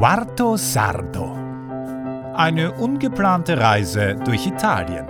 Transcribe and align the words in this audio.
Quarto 0.00 0.56
Sardo. 0.56 1.36
Eine 2.34 2.72
ungeplante 2.72 3.58
Reise 3.58 4.14
durch 4.24 4.46
Italien. 4.46 5.06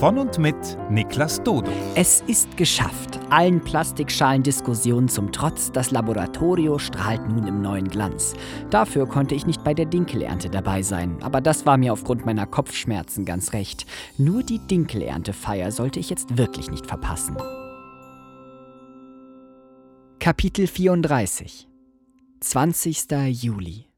Von 0.00 0.18
und 0.18 0.38
mit 0.40 0.56
Niklas 0.90 1.40
Dodo. 1.44 1.70
Es 1.94 2.20
ist 2.22 2.56
geschafft. 2.56 3.20
Allen 3.30 3.62
Plastikschalen-Diskussionen 3.62 5.08
zum 5.08 5.30
Trotz, 5.30 5.70
das 5.70 5.92
Laboratorio 5.92 6.80
strahlt 6.80 7.28
nun 7.28 7.46
im 7.46 7.62
neuen 7.62 7.86
Glanz. 7.86 8.34
Dafür 8.70 9.06
konnte 9.06 9.36
ich 9.36 9.46
nicht 9.46 9.62
bei 9.62 9.72
der 9.72 9.86
Dinkelernte 9.86 10.50
dabei 10.50 10.82
sein, 10.82 11.16
aber 11.22 11.40
das 11.40 11.64
war 11.64 11.76
mir 11.76 11.92
aufgrund 11.92 12.26
meiner 12.26 12.46
Kopfschmerzen 12.48 13.24
ganz 13.24 13.52
recht. 13.52 13.86
Nur 14.18 14.42
die 14.42 14.58
Dinkeleerntefeier 14.58 15.70
sollte 15.70 16.00
ich 16.00 16.10
jetzt 16.10 16.36
wirklich 16.36 16.72
nicht 16.72 16.88
verpassen. 16.88 17.36
Kapitel 20.18 20.66
34 20.66 21.68
20. 22.40 23.06
Juli 23.28 23.93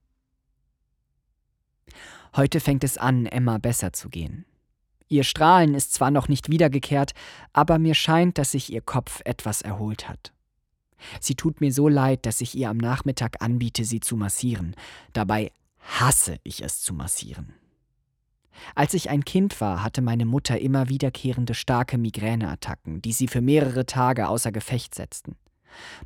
Heute 2.37 2.61
fängt 2.61 2.85
es 2.85 2.99
an, 2.99 3.25
Emma 3.25 3.57
besser 3.57 3.95
zu 3.95 4.11
gehen. 4.11 4.45
Ihr 5.09 5.25
Strahlen 5.25 5.75
ist 5.75 5.95
zwar 5.95 6.11
noch 6.11 6.29
nicht 6.29 6.51
wiedergekehrt, 6.51 7.13
aber 7.53 7.79
mir 7.79 7.95
scheint, 7.95 8.37
dass 8.37 8.51
sich 8.51 8.71
ihr 8.71 8.83
Kopf 8.83 9.23
etwas 9.25 9.63
erholt 9.63 10.09
hat. 10.09 10.33
Sie 11.21 11.35
tut 11.35 11.61
mir 11.61 11.73
so 11.73 11.89
leid, 11.89 12.27
dass 12.27 12.41
ich 12.41 12.55
ihr 12.55 12.69
am 12.69 12.77
Nachmittag 12.77 13.41
anbiete, 13.41 13.85
sie 13.85 14.01
zu 14.01 14.17
massieren. 14.17 14.75
Dabei 15.13 15.51
hasse 15.81 16.39
ich 16.43 16.63
es 16.63 16.83
zu 16.83 16.93
massieren. 16.93 17.55
Als 18.75 18.95
ich 18.95 19.11
ein 19.11 19.25
Kind 19.25 19.61
war, 19.61 19.83
hatte 19.83 20.03
meine 20.03 20.27
Mutter 20.27 20.59
immer 20.59 20.89
wiederkehrende 20.89 21.55
starke 21.55 21.99
Migräneattacken, 21.99 23.01
die 23.03 23.13
sie 23.13 23.29
für 23.29 23.41
mehrere 23.41 23.87
Tage 23.87 24.29
außer 24.29 24.53
Gefecht 24.53 24.95
setzten. 24.95 25.37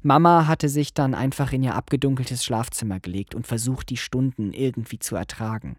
Mama 0.02 0.46
hatte 0.46 0.68
sich 0.68 0.94
dann 0.94 1.14
einfach 1.14 1.52
in 1.52 1.62
ihr 1.62 1.74
abgedunkeltes 1.74 2.44
Schlafzimmer 2.44 3.00
gelegt 3.00 3.34
und 3.34 3.46
versucht, 3.46 3.90
die 3.90 3.96
Stunden 3.96 4.52
irgendwie 4.52 4.98
zu 4.98 5.16
ertragen. 5.16 5.76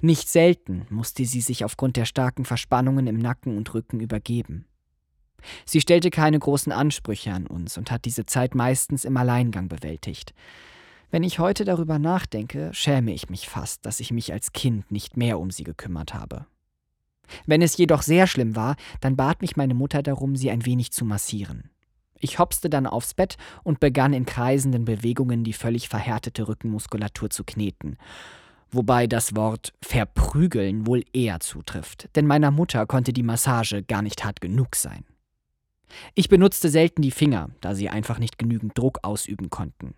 Nicht 0.00 0.28
selten 0.28 0.86
musste 0.90 1.24
sie 1.24 1.40
sich 1.40 1.64
aufgrund 1.64 1.96
der 1.96 2.04
starken 2.04 2.44
Verspannungen 2.44 3.06
im 3.06 3.18
Nacken 3.18 3.56
und 3.56 3.72
Rücken 3.74 4.00
übergeben. 4.00 4.66
Sie 5.64 5.80
stellte 5.80 6.10
keine 6.10 6.38
großen 6.38 6.72
Ansprüche 6.72 7.32
an 7.32 7.46
uns 7.46 7.78
und 7.78 7.90
hat 7.90 8.04
diese 8.04 8.26
Zeit 8.26 8.54
meistens 8.54 9.04
im 9.04 9.16
Alleingang 9.16 9.68
bewältigt. 9.68 10.34
Wenn 11.10 11.22
ich 11.22 11.38
heute 11.38 11.64
darüber 11.64 11.98
nachdenke, 11.98 12.70
schäme 12.74 13.12
ich 13.12 13.30
mich 13.30 13.48
fast, 13.48 13.86
dass 13.86 14.00
ich 14.00 14.10
mich 14.10 14.32
als 14.32 14.52
Kind 14.52 14.90
nicht 14.90 15.16
mehr 15.16 15.38
um 15.38 15.50
sie 15.50 15.64
gekümmert 15.64 16.12
habe. 16.12 16.46
Wenn 17.46 17.62
es 17.62 17.76
jedoch 17.76 18.02
sehr 18.02 18.26
schlimm 18.26 18.56
war, 18.56 18.76
dann 19.00 19.16
bat 19.16 19.40
mich 19.42 19.56
meine 19.56 19.74
Mutter 19.74 20.02
darum, 20.02 20.36
sie 20.36 20.50
ein 20.50 20.66
wenig 20.66 20.92
zu 20.92 21.04
massieren. 21.04 21.70
Ich 22.20 22.38
hopste 22.38 22.70
dann 22.70 22.86
aufs 22.86 23.14
Bett 23.14 23.36
und 23.62 23.80
begann 23.80 24.12
in 24.12 24.26
kreisenden 24.26 24.84
Bewegungen 24.84 25.44
die 25.44 25.52
völlig 25.52 25.88
verhärtete 25.88 26.48
Rückenmuskulatur 26.48 27.30
zu 27.30 27.44
kneten. 27.44 27.96
Wobei 28.70 29.06
das 29.06 29.34
Wort 29.34 29.72
verprügeln 29.82 30.86
wohl 30.86 31.02
eher 31.12 31.40
zutrifft, 31.40 32.08
denn 32.16 32.26
meiner 32.26 32.50
Mutter 32.50 32.86
konnte 32.86 33.12
die 33.12 33.22
Massage 33.22 33.82
gar 33.82 34.02
nicht 34.02 34.24
hart 34.24 34.40
genug 34.40 34.76
sein. 34.76 35.04
Ich 36.14 36.28
benutzte 36.28 36.68
selten 36.68 37.00
die 37.00 37.10
Finger, 37.10 37.50
da 37.62 37.74
sie 37.74 37.88
einfach 37.88 38.18
nicht 38.18 38.38
genügend 38.38 38.76
Druck 38.76 38.98
ausüben 39.02 39.48
konnten. 39.48 39.94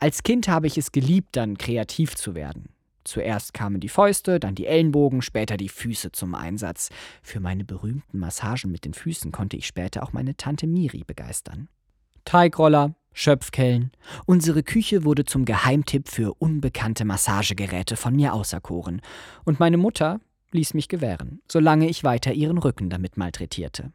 Als 0.00 0.24
Kind 0.24 0.48
habe 0.48 0.66
ich 0.66 0.76
es 0.76 0.90
geliebt, 0.90 1.36
dann 1.36 1.56
kreativ 1.56 2.16
zu 2.16 2.34
werden. 2.34 2.70
Zuerst 3.08 3.54
kamen 3.54 3.80
die 3.80 3.88
Fäuste, 3.88 4.38
dann 4.38 4.54
die 4.54 4.66
Ellenbogen, 4.66 5.22
später 5.22 5.56
die 5.56 5.70
Füße 5.70 6.12
zum 6.12 6.34
Einsatz. 6.34 6.90
Für 7.22 7.40
meine 7.40 7.64
berühmten 7.64 8.18
Massagen 8.18 8.70
mit 8.70 8.84
den 8.84 8.92
Füßen 8.92 9.32
konnte 9.32 9.56
ich 9.56 9.66
später 9.66 10.02
auch 10.02 10.12
meine 10.12 10.36
Tante 10.36 10.66
Miri 10.66 11.04
begeistern. 11.06 11.68
Teigroller, 12.26 12.94
Schöpfkellen. 13.14 13.92
Unsere 14.26 14.62
Küche 14.62 15.04
wurde 15.04 15.24
zum 15.24 15.46
Geheimtipp 15.46 16.10
für 16.10 16.34
unbekannte 16.34 17.06
Massagegeräte 17.06 17.96
von 17.96 18.14
mir 18.14 18.34
auserkoren. 18.34 19.00
Und 19.46 19.58
meine 19.58 19.78
Mutter 19.78 20.20
ließ 20.50 20.74
mich 20.74 20.88
gewähren, 20.88 21.40
solange 21.50 21.88
ich 21.88 22.04
weiter 22.04 22.34
ihren 22.34 22.58
Rücken 22.58 22.90
damit 22.90 23.16
malträtierte. 23.16 23.90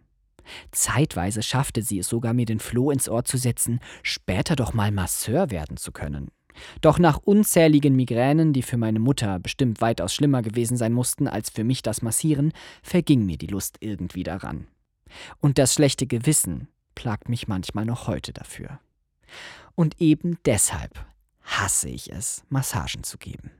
Zeitweise 0.71 1.43
schaffte 1.43 1.83
sie 1.83 1.99
es 1.99 2.07
sogar, 2.07 2.33
mir 2.33 2.47
den 2.47 2.59
Floh 2.59 2.89
ins 2.89 3.07
Ohr 3.07 3.25
zu 3.25 3.37
setzen, 3.37 3.79
später 4.01 4.55
doch 4.55 4.73
mal 4.73 4.91
Masseur 4.91 5.51
werden 5.51 5.77
zu 5.77 5.91
können. 5.91 6.31
Doch 6.81 6.99
nach 6.99 7.17
unzähligen 7.17 7.95
Migränen, 7.95 8.53
die 8.53 8.61
für 8.61 8.77
meine 8.77 8.99
Mutter 8.99 9.39
bestimmt 9.39 9.81
weitaus 9.81 10.13
schlimmer 10.13 10.41
gewesen 10.41 10.77
sein 10.77 10.93
mussten 10.93 11.27
als 11.27 11.49
für 11.49 11.63
mich 11.63 11.81
das 11.81 12.01
Massieren, 12.01 12.53
verging 12.81 13.25
mir 13.25 13.37
die 13.37 13.47
Lust 13.47 13.77
irgendwie 13.79 14.23
daran. 14.23 14.67
Und 15.39 15.57
das 15.57 15.73
schlechte 15.73 16.07
Gewissen 16.07 16.67
plagt 16.95 17.29
mich 17.29 17.47
manchmal 17.47 17.85
noch 17.85 18.07
heute 18.07 18.33
dafür. 18.33 18.79
Und 19.75 19.99
eben 19.99 20.37
deshalb 20.45 21.05
hasse 21.43 21.89
ich 21.89 22.11
es, 22.11 22.43
Massagen 22.49 23.03
zu 23.03 23.17
geben. 23.17 23.51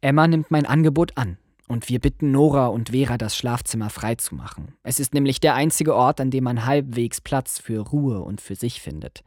Emma 0.00 0.26
nimmt 0.26 0.50
mein 0.50 0.66
Angebot 0.66 1.16
an 1.16 1.38
und 1.68 1.88
wir 1.88 2.00
bitten 2.00 2.32
Nora 2.32 2.66
und 2.66 2.90
Vera, 2.90 3.18
das 3.18 3.36
Schlafzimmer 3.36 3.88
freizumachen. 3.88 4.74
Es 4.82 5.00
ist 5.00 5.14
nämlich 5.14 5.40
der 5.40 5.54
einzige 5.54 5.94
Ort, 5.94 6.20
an 6.20 6.30
dem 6.30 6.44
man 6.44 6.66
halbwegs 6.66 7.20
Platz 7.20 7.58
für 7.58 7.80
Ruhe 7.80 8.20
und 8.20 8.40
für 8.40 8.56
sich 8.56 8.80
findet. 8.80 9.24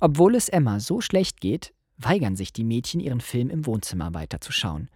Obwohl 0.00 0.34
es 0.34 0.48
Emma 0.48 0.80
so 0.80 1.00
schlecht 1.00 1.40
geht, 1.40 1.72
weigern 1.96 2.36
sich 2.36 2.52
die 2.52 2.64
Mädchen, 2.64 3.00
ihren 3.00 3.20
Film 3.20 3.48
im 3.50 3.66
Wohnzimmer 3.66 4.12
weiterzuschauen. 4.14 4.90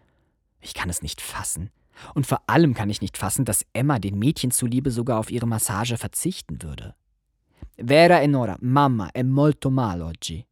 Ich 0.60 0.74
kann 0.74 0.90
es 0.90 1.02
nicht 1.02 1.20
fassen. 1.20 1.70
Und 2.14 2.26
vor 2.26 2.42
allem 2.46 2.74
kann 2.74 2.90
ich 2.90 3.00
nicht 3.00 3.16
fassen, 3.16 3.44
dass 3.44 3.66
Emma 3.72 3.98
den 3.98 4.18
Mädchen 4.18 4.50
zuliebe 4.50 4.90
sogar 4.90 5.18
auf 5.18 5.30
ihre 5.30 5.46
Massage 5.46 5.96
verzichten 5.96 6.62
würde. 6.62 6.94
Vera 7.76 8.22
e 8.22 8.26
Nora, 8.26 8.56
Mama 8.60 9.08
è 9.14 9.22
molto 9.22 9.70
mal 9.70 10.02
oggi. 10.02 10.46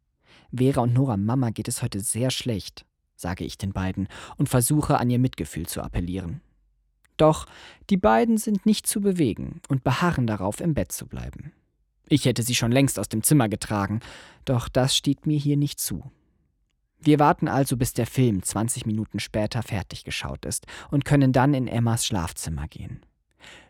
Vera 0.50 0.82
und 0.82 0.94
Nora, 0.94 1.16
Mama 1.16 1.50
geht 1.50 1.68
es 1.68 1.82
heute 1.82 2.00
sehr 2.00 2.30
schlecht, 2.30 2.86
sage 3.16 3.44
ich 3.44 3.58
den 3.58 3.72
beiden 3.72 4.08
und 4.36 4.48
versuche 4.48 4.98
an 4.98 5.10
ihr 5.10 5.18
Mitgefühl 5.18 5.66
zu 5.66 5.82
appellieren. 5.82 6.40
Doch 7.18 7.46
die 7.90 7.96
beiden 7.96 8.38
sind 8.38 8.64
nicht 8.64 8.86
zu 8.86 9.00
bewegen 9.00 9.60
und 9.68 9.84
beharren 9.84 10.26
darauf, 10.26 10.60
im 10.60 10.72
Bett 10.72 10.92
zu 10.92 11.06
bleiben. 11.06 11.52
Ich 12.08 12.24
hätte 12.24 12.42
sie 12.42 12.54
schon 12.54 12.72
längst 12.72 12.98
aus 12.98 13.08
dem 13.08 13.22
Zimmer 13.22 13.48
getragen, 13.48 14.00
doch 14.44 14.68
das 14.68 14.96
steht 14.96 15.26
mir 15.26 15.38
hier 15.38 15.56
nicht 15.56 15.78
zu. 15.78 16.10
Wir 17.00 17.18
warten 17.18 17.48
also, 17.48 17.76
bis 17.76 17.92
der 17.92 18.06
Film 18.06 18.42
20 18.42 18.86
Minuten 18.86 19.20
später 19.20 19.62
fertig 19.62 20.04
geschaut 20.04 20.44
ist 20.44 20.66
und 20.90 21.04
können 21.04 21.32
dann 21.32 21.54
in 21.54 21.68
Emmas 21.68 22.06
Schlafzimmer 22.06 22.66
gehen. 22.66 23.00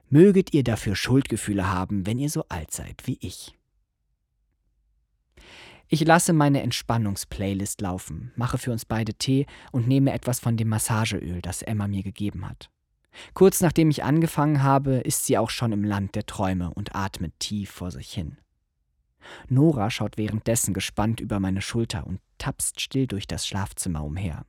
Möget 0.09 0.55
ihr 0.55 0.65
dafür 0.65 0.97
Schuldgefühle 0.97 1.71
haben, 1.71 2.07
wenn 2.07 2.19
ihr 2.19 2.31
so 2.31 2.45
alt 2.49 2.71
seid 2.71 3.07
wie 3.07 3.19
ich. 3.21 3.55
Ich 5.91 6.05
lasse 6.05 6.33
meine 6.33 6.63
Entspannungsplaylist 6.63 7.81
laufen, 7.81 8.33
mache 8.37 8.59
für 8.59 8.73
uns 8.73 8.85
beide 8.85 9.15
Tee 9.15 9.47
und 9.73 9.89
nehme 9.89 10.13
etwas 10.13 10.39
von 10.39 10.57
dem 10.57 10.69
Massageöl, 10.69 11.41
das 11.43 11.63
Emma 11.63 11.89
mir 11.89 12.03
gegeben 12.03 12.49
hat. 12.49 12.71
Kurz 13.35 13.61
nachdem 13.61 13.91
ich 13.91 14.05
angefangen 14.05 14.63
habe, 14.63 14.97
ist 14.97 15.27
sie 15.27 15.39
auch 15.39 15.51
schon 15.51 15.73
im 15.73 15.85
Land 15.85 16.15
der 16.15 16.27
Träume 16.27 16.73
und 16.73 16.95
atmet 16.95 17.33
tief 17.39 17.71
vor 17.71 17.91
sich 17.91 18.13
hin. 18.13 18.39
Nora 19.49 19.91
schaut 19.91 20.17
währenddessen 20.17 20.75
gespannt 20.75 21.21
über 21.21 21.41
meine 21.41 21.61
Schulter 21.61 22.07
und 22.07 22.21
tapst 22.39 22.81
still 22.81 23.07
durch 23.07 23.27
das 23.27 23.47
Schlafzimmer 23.47 24.05
umher. 24.05 24.45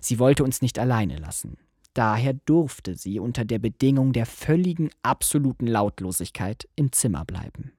Sie 0.00 0.18
wollte 0.18 0.44
uns 0.44 0.62
nicht 0.62 0.78
alleine 0.78 1.16
lassen. 1.16 1.56
Daher 1.94 2.34
durfte 2.34 2.94
sie 2.94 3.18
unter 3.18 3.44
der 3.44 3.58
Bedingung 3.58 4.12
der 4.12 4.26
völligen 4.26 4.90
absoluten 5.02 5.66
Lautlosigkeit 5.66 6.68
im 6.76 6.92
Zimmer 6.92 7.24
bleiben. 7.24 7.72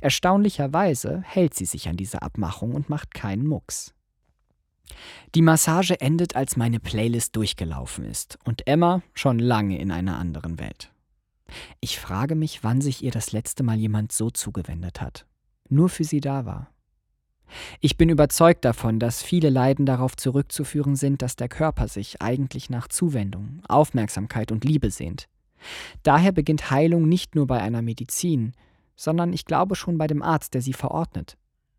Erstaunlicherweise 0.00 1.22
hält 1.22 1.54
sie 1.54 1.66
sich 1.66 1.88
an 1.88 1.96
diese 1.96 2.22
Abmachung 2.22 2.74
und 2.74 2.88
macht 2.88 3.12
keinen 3.14 3.46
Mucks. 3.46 3.94
Die 5.34 5.42
Massage 5.42 6.00
endet, 6.00 6.36
als 6.36 6.56
meine 6.56 6.80
Playlist 6.80 7.36
durchgelaufen 7.36 8.04
ist 8.04 8.38
und 8.44 8.66
Emma 8.66 9.02
schon 9.14 9.38
lange 9.38 9.78
in 9.78 9.90
einer 9.90 10.18
anderen 10.18 10.58
Welt. 10.58 10.90
Ich 11.80 11.98
frage 11.98 12.34
mich, 12.34 12.64
wann 12.64 12.80
sich 12.80 13.02
ihr 13.02 13.10
das 13.10 13.32
letzte 13.32 13.62
Mal 13.62 13.76
jemand 13.76 14.12
so 14.12 14.30
zugewendet 14.30 15.00
hat, 15.00 15.26
nur 15.68 15.88
für 15.88 16.04
sie 16.04 16.20
da 16.20 16.44
war. 16.44 16.70
Ich 17.80 17.96
bin 17.96 18.10
überzeugt 18.10 18.64
davon, 18.66 18.98
dass 18.98 19.22
viele 19.22 19.48
Leiden 19.48 19.86
darauf 19.86 20.16
zurückzuführen 20.16 20.96
sind, 20.96 21.22
dass 21.22 21.36
der 21.36 21.48
Körper 21.48 21.88
sich 21.88 22.20
eigentlich 22.20 22.68
nach 22.68 22.88
Zuwendung, 22.88 23.62
Aufmerksamkeit 23.66 24.52
und 24.52 24.64
Liebe 24.64 24.90
sehnt. 24.90 25.28
Daher 26.02 26.32
beginnt 26.32 26.70
Heilung 26.70 27.08
nicht 27.08 27.34
nur 27.34 27.46
bei 27.46 27.60
einer 27.60 27.80
Medizin, 27.80 28.52
sondern 28.96 29.32
ich 29.32 29.46
glaube 29.46 29.76
schon 29.76 29.96
bei 29.96 30.06
dem 30.06 30.22
Arzt, 30.22 30.52
der 30.52 30.60
sie 30.60 30.74
verordnet 30.74 31.38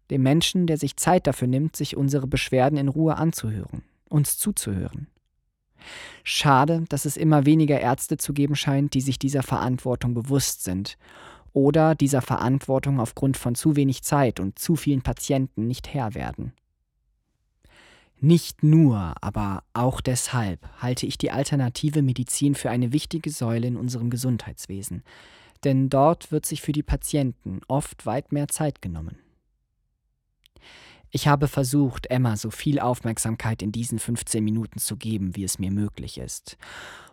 dem 0.10 0.24
Menschen, 0.24 0.68
der 0.68 0.78
sich 0.78 0.98
Zeit 0.98 1.28
dafür 1.28 1.48
nimmt, 1.48 1.76
sich 1.76 1.96
unsere 1.96 2.28
Beschwerden 2.28 2.78
in 2.78 2.88
Ruhe 2.88 3.18
anzuhören, 3.18 3.84
uns 4.10 4.38
zuzuhören. 4.38 5.08
Schade, 6.24 6.84
dass 6.90 7.06
es 7.06 7.18
immer 7.18 7.46
weniger 7.46 7.80
Ärzte 7.80 8.18
zu 8.18 8.34
geben 8.34 8.56
scheint, 8.56 8.94
die 8.94 9.02
sich 9.02 9.20
dieser 9.20 9.44
Verantwortung 9.44 10.14
bewusst 10.14 10.64
sind 10.64 10.98
oder 11.54 11.96
dieser 11.96 12.22
Verantwortung 12.22 13.00
aufgrund 13.00 13.38
von 13.38 13.56
zu 13.56 13.76
wenig 13.76 14.04
Zeit 14.04 14.40
und 14.40 14.60
zu 14.60 14.76
vielen 14.76 15.02
Patienten 15.02 15.68
nicht 15.68 15.94
Herr 15.94 16.14
werden. 16.14 16.54
Nicht 18.22 18.64
nur, 18.64 19.14
aber 19.22 19.64
auch 19.74 20.02
deshalb 20.02 20.68
halte 20.82 21.06
ich 21.06 21.18
die 21.18 21.32
alternative 21.32 22.02
Medizin 22.02 22.54
für 22.54 22.70
eine 22.70 22.92
wichtige 22.92 23.30
Säule 23.30 23.68
in 23.68 23.78
unserem 23.78 24.10
Gesundheitswesen, 24.10 25.04
denn 25.64 25.90
dort 25.90 26.32
wird 26.32 26.46
sich 26.46 26.62
für 26.62 26.74
die 26.74 26.84
Patienten 26.84 27.62
oft 27.70 28.06
weit 28.06 28.34
mehr 28.34 28.50
Zeit 28.50 28.82
genommen. 28.82 29.18
Ich 31.12 31.28
habe 31.28 31.48
versucht, 31.48 32.08
Emma 32.08 32.38
so 32.38 32.52
viel 32.52 32.80
Aufmerksamkeit 32.80 33.62
in 33.62 33.72
diesen 33.72 34.00
15 34.00 34.44
Minuten 34.44 34.80
zu 34.80 34.96
geben, 34.96 35.36
wie 35.36 35.44
es 35.44 35.60
mir 35.60 35.72
möglich 35.72 36.18
ist. 36.18 36.58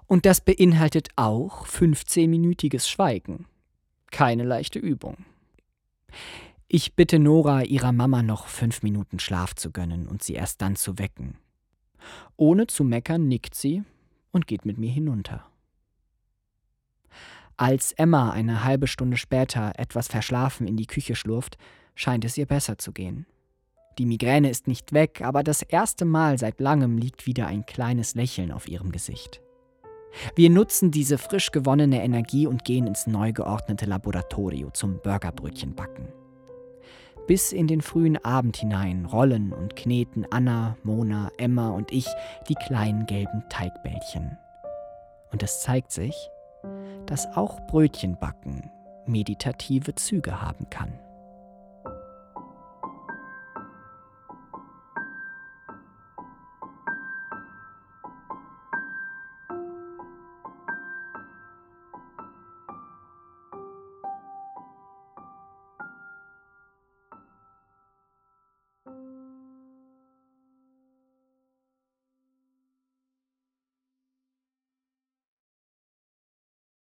Und 0.06 0.26
das 0.26 0.40
beinhaltet 0.40 1.08
auch 1.16 1.66
15-minütiges 1.66 2.88
Schweigen. 2.88 3.46
Keine 4.10 4.44
leichte 4.44 4.78
Übung. 4.78 5.24
Ich 6.68 6.94
bitte 6.94 7.18
Nora, 7.18 7.62
ihrer 7.62 7.92
Mama 7.92 8.22
noch 8.22 8.46
fünf 8.46 8.82
Minuten 8.82 9.18
Schlaf 9.18 9.54
zu 9.54 9.70
gönnen 9.70 10.06
und 10.06 10.22
sie 10.22 10.34
erst 10.34 10.60
dann 10.62 10.76
zu 10.76 10.98
wecken. 10.98 11.38
Ohne 12.36 12.66
zu 12.66 12.84
meckern 12.84 13.28
nickt 13.28 13.54
sie 13.54 13.82
und 14.30 14.46
geht 14.46 14.66
mit 14.66 14.78
mir 14.78 14.90
hinunter. 14.90 15.46
Als 17.56 17.92
Emma 17.92 18.30
eine 18.30 18.64
halbe 18.64 18.86
Stunde 18.86 19.16
später 19.16 19.72
etwas 19.76 20.08
verschlafen 20.08 20.66
in 20.66 20.76
die 20.76 20.86
Küche 20.86 21.16
schlurft, 21.16 21.56
scheint 21.94 22.24
es 22.24 22.36
ihr 22.36 22.46
besser 22.46 22.76
zu 22.78 22.92
gehen. 22.92 23.26
Die 23.98 24.06
Migräne 24.06 24.50
ist 24.50 24.68
nicht 24.68 24.92
weg, 24.92 25.22
aber 25.22 25.42
das 25.42 25.62
erste 25.62 26.04
Mal 26.04 26.38
seit 26.38 26.60
langem 26.60 26.98
liegt 26.98 27.26
wieder 27.26 27.46
ein 27.46 27.64
kleines 27.64 28.14
Lächeln 28.14 28.52
auf 28.52 28.68
ihrem 28.68 28.92
Gesicht. 28.92 29.40
Wir 30.34 30.50
nutzen 30.50 30.90
diese 30.90 31.18
frisch 31.18 31.50
gewonnene 31.50 32.02
Energie 32.02 32.46
und 32.46 32.64
gehen 32.64 32.86
ins 32.86 33.06
neu 33.06 33.32
geordnete 33.32 33.86
Laboratorio 33.86 34.70
zum 34.70 35.00
Burgerbrötchen 35.02 35.74
backen. 35.74 36.08
Bis 37.26 37.52
in 37.52 37.66
den 37.66 37.80
frühen 37.80 38.22
Abend 38.24 38.56
hinein 38.56 39.06
rollen 39.06 39.52
und 39.52 39.76
kneten 39.76 40.26
Anna, 40.30 40.76
Mona, 40.84 41.30
Emma 41.38 41.70
und 41.70 41.90
ich 41.90 42.06
die 42.48 42.54
kleinen 42.54 43.06
gelben 43.06 43.44
Teigbällchen. 43.48 44.38
Und 45.32 45.42
es 45.42 45.60
zeigt 45.62 45.90
sich, 45.90 46.14
dass 47.06 47.26
auch 47.34 47.66
Brötchenbacken 47.66 48.70
meditative 49.06 49.94
Züge 49.94 50.40
haben 50.40 50.68
kann. 50.70 50.92